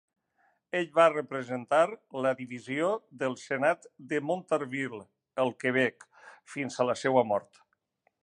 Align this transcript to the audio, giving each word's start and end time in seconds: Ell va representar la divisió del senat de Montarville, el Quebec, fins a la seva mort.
Ell 0.77 0.87
va 0.93 1.03
representar 1.11 1.81
la 2.25 2.31
divisió 2.39 2.87
del 3.23 3.37
senat 3.43 3.85
de 4.13 4.21
Montarville, 4.31 5.01
el 5.45 5.53
Quebec, 5.65 6.09
fins 6.55 6.79
a 6.85 6.91
la 6.93 6.97
seva 7.05 7.27
mort. 7.35 7.63